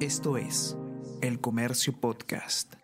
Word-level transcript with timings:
Esto 0.00 0.36
es 0.36 0.76
El 1.22 1.40
Comercio 1.40 1.98
Podcast. 1.98 2.74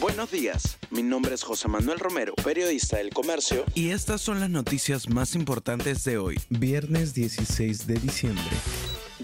Buenos 0.00 0.30
días, 0.30 0.78
mi 0.90 1.02
nombre 1.02 1.34
es 1.34 1.42
José 1.42 1.68
Manuel 1.68 1.98
Romero, 1.98 2.32
periodista 2.42 2.96
del 2.96 3.10
Comercio. 3.10 3.66
Y 3.74 3.90
estas 3.90 4.22
son 4.22 4.40
las 4.40 4.48
noticias 4.48 5.10
más 5.10 5.34
importantes 5.34 6.04
de 6.04 6.16
hoy, 6.16 6.40
viernes 6.48 7.12
16 7.12 7.86
de 7.86 7.94
diciembre. 7.96 8.42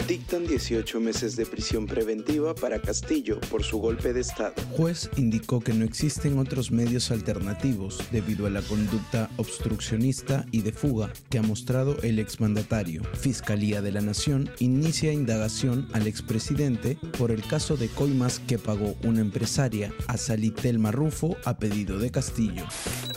Dictan 0.09 0.47
18 0.47 0.99
meses 0.99 1.35
de 1.35 1.45
prisión 1.45 1.85
preventiva 1.85 2.55
para 2.55 2.81
Castillo 2.81 3.39
por 3.41 3.63
su 3.63 3.77
golpe 3.77 4.11
de 4.11 4.21
Estado. 4.21 4.55
Juez 4.75 5.07
indicó 5.17 5.59
que 5.59 5.71
no 5.71 5.85
existen 5.85 6.39
otros 6.39 6.71
medios 6.71 7.11
alternativos 7.11 7.99
debido 8.11 8.47
a 8.47 8.49
la 8.49 8.63
conducta 8.63 9.29
obstruccionista 9.37 10.47
y 10.49 10.61
de 10.61 10.71
fuga 10.71 11.13
que 11.29 11.37
ha 11.37 11.43
mostrado 11.43 11.95
el 12.01 12.17
exmandatario. 12.17 13.03
Fiscalía 13.19 13.83
de 13.83 13.91
la 13.91 14.01
Nación 14.01 14.49
inicia 14.57 15.13
indagación 15.13 15.87
al 15.93 16.07
expresidente 16.07 16.97
por 17.19 17.29
el 17.29 17.43
caso 17.43 17.77
de 17.77 17.87
coimas 17.89 18.39
que 18.39 18.57
pagó 18.57 18.95
una 19.03 19.21
empresaria 19.21 19.93
a 20.07 20.17
Salitel 20.17 20.79
Marrufo 20.79 21.37
a 21.45 21.59
pedido 21.59 21.99
de 21.99 22.09
Castillo. 22.09 22.65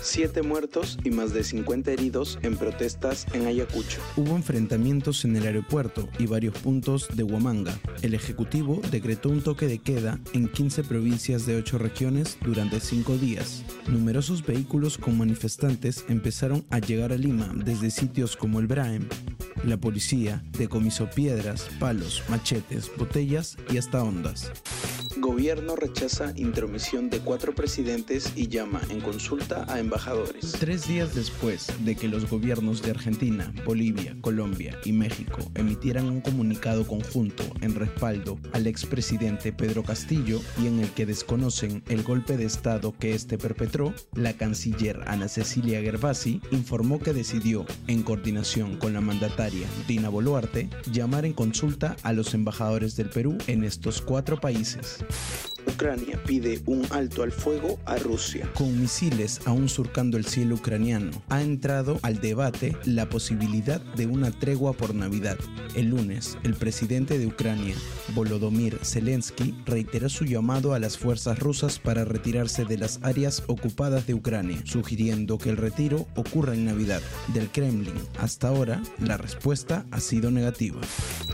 Siete 0.05 0.43
muertos 0.43 0.99
y 1.05 1.11
más 1.11 1.33
de 1.33 1.45
50 1.45 1.93
heridos 1.93 2.37
en 2.43 2.57
protestas 2.57 3.25
en 3.35 3.47
Ayacucho. 3.47 4.01
Hubo 4.17 4.35
enfrentamientos 4.35 5.25
en 5.25 5.37
el 5.37 5.47
aeropuerto 5.47 6.09
y 6.19 6.27
varios 6.27 6.59
puntos 6.59 7.09
de 7.15 7.23
Huamanga. 7.23 7.79
El 8.03 8.15
Ejecutivo 8.15 8.83
decretó 8.91 9.29
un 9.29 9.43
toque 9.43 9.69
de 9.69 9.79
queda 9.79 10.19
en 10.33 10.49
15 10.49 10.83
provincias 10.83 11.47
de 11.47 11.57
8 11.57 11.79
regiones 11.79 12.37
durante 12.43 12.81
5 12.81 13.17
días. 13.17 13.63
Numerosos 13.87 14.45
vehículos 14.45 14.99
con 14.99 15.17
manifestantes 15.17 16.05
empezaron 16.09 16.65
a 16.71 16.81
llegar 16.81 17.13
a 17.13 17.17
Lima 17.17 17.53
desde 17.55 17.93
sitios 17.93 18.37
como 18.37 18.59
el 18.59 18.67
Braem. 18.67 19.09
La 19.65 19.77
policía 19.77 20.43
decomisó 20.59 21.09
piedras, 21.11 21.69
palos, 21.79 22.25
machetes, 22.29 22.91
botellas 22.99 23.57
y 23.71 23.79
hasta 23.79 24.03
ondas. 24.03 24.51
Gobierno 25.19 25.77
rechaza 25.77 26.33
intromisión 26.37 27.11
de 27.11 27.21
cuatro 27.21 27.55
presidentes 27.55 28.33
y 28.35 28.49
llama 28.49 28.81
en 28.89 29.01
consulta 29.01 29.65
a 29.69 29.79
embajadores. 29.79 30.53
Tres 30.59 30.89
días 30.89 31.15
después 31.15 31.69
de 31.85 31.97
que 31.97 32.09
los 32.09 32.29
gobiernos 32.31 32.83
de 32.83 32.93
Argentina, 32.93 33.53
Bolivia, 33.65 34.17
Colombia 34.21 34.79
y 34.85 34.93
México 34.93 35.39
emitieran 35.55 36.07
un 36.07 36.21
comunicado 36.23 36.87
conjunto 36.87 37.45
en 37.61 37.75
respaldo 37.75 38.39
al 38.53 38.67
expresidente 38.67 39.53
Pedro 39.53 39.83
Castillo 39.83 40.41
y 40.61 40.67
en 40.67 40.81
el 40.81 40.91
que 40.91 41.07
desconocen 41.07 41.83
el 41.89 42.03
golpe 42.03 42.37
de 42.37 42.45
Estado 42.45 42.95
que 42.99 43.15
éste 43.15 43.37
perpetró, 43.39 43.93
la 44.15 44.33
canciller 44.33 45.01
Ana 45.07 45.29
Cecilia 45.29 45.81
Gervasi 45.83 46.41
informó 46.51 46.99
que 46.99 47.13
decidió, 47.13 47.67
en 47.87 48.03
coordinación 48.03 48.77
con 48.77 48.95
la 48.95 49.01
mandataria 49.01 49.67
Dina 49.87 50.09
Boluarte, 50.09 50.71
llamar 50.91 51.27
en 51.27 51.33
consulta 51.35 51.97
a 52.03 52.13
los 52.13 52.35
embajadores 52.35 52.97
del 52.97 53.11
Perú 53.11 53.37
en 53.47 53.65
estos 53.65 54.01
cuatro 54.01 54.41
países. 54.41 55.02
Ucrania 55.67 56.21
pide 56.27 56.61
un 56.67 56.87
alto 56.91 57.23
al 57.23 57.33
fuego 57.33 57.79
a 57.87 57.97
Rusia. 57.97 58.49
Con 58.55 58.81
misiles 58.81 59.41
aún 59.47 59.69
surcando 59.69 60.17
el 60.17 60.27
cielo 60.27 60.57
ucraniano, 60.57 61.11
ha 61.29 61.43
entrado 61.43 61.99
al 62.03 62.21
debate 62.21 62.77
la 62.85 63.09
posibilidad 63.09 63.81
de 63.81 64.07
una 64.07 64.31
tregua 64.31 64.73
por 64.73 64.95
Navidad. 64.95 65.39
El 65.75 65.91
lunes, 65.91 66.37
el 66.43 66.55
presidente 66.55 67.19
de 67.19 67.27
Ucrania, 67.27 67.75
Volodymyr 68.15 68.79
Zelensky, 68.85 69.55
reiteró 69.65 70.09
su 70.09 70.25
llamado 70.25 70.75
a 70.75 70.79
las 70.79 70.99
fuerzas 70.99 71.39
rusas 71.39 71.79
para 71.79 72.05
retirarse 72.05 72.65
de 72.65 72.79
las 72.79 72.99
áreas 73.03 73.43
ocupadas 73.47 74.07
de 74.07 74.15
Ucrania, 74.15 74.63
sugiriendo 74.65 75.39
que 75.39 75.51
el 75.51 75.57
retiro 75.57 76.07
ocurra 76.17 76.55
en 76.55 76.65
Navidad. 76.65 77.01
Del 77.29 77.49
Kremlin, 77.51 77.95
hasta 78.19 78.49
ahora, 78.49 78.83
la 78.99 79.17
respuesta 79.17 79.87
ha 79.91 80.01
sido 80.01 80.31
negativa. 80.31 80.81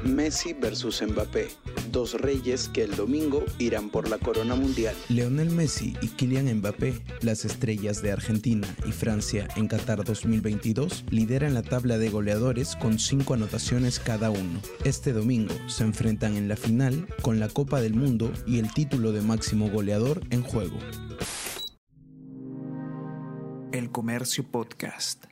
Messi 0.04 0.52
versus 0.52 1.02
Mbappé, 1.02 1.48
dos 1.88 2.14
reyes 2.14 2.68
que 2.68 2.82
el 2.82 2.96
domingo 2.96 3.44
irán 3.58 3.90
por 3.90 4.08
la 4.08 4.18
corona 4.18 4.54
mundial. 4.54 4.94
Leonel 5.08 5.50
Messi 5.50 5.94
y 6.00 6.08
Kylian 6.08 6.52
Mbappé, 6.58 6.94
las 7.22 7.44
estrellas 7.44 8.02
de 8.02 8.12
Argentina 8.12 8.66
y 8.86 8.92
Francia 8.92 9.48
en 9.56 9.68
Qatar 9.68 10.04
2022, 10.04 11.04
lideran 11.10 11.54
la 11.54 11.62
tabla 11.62 11.98
de 11.98 12.10
goleadores 12.10 12.76
con 12.76 12.98
cinco 12.98 13.34
anotaciones 13.34 13.98
cada 13.98 14.30
uno. 14.30 14.60
Este 14.84 15.12
domingo 15.12 15.54
se 15.66 15.84
enfrentan 15.84 16.36
en 16.36 16.48
la 16.48 16.56
final 16.56 17.06
con 17.22 17.40
la 17.40 17.48
Copa 17.48 17.80
del 17.80 17.94
Mundo 17.94 18.32
y 18.46 18.58
el 18.58 18.72
título 18.72 19.12
de 19.12 19.22
máximo 19.22 19.70
goleador 19.70 20.20
en 20.30 20.42
juego. 20.42 20.78
El 23.72 23.90
Comercio 23.90 24.44
Podcast. 24.50 25.26